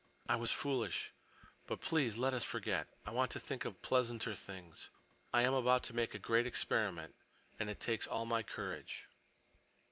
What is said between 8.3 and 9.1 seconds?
courage."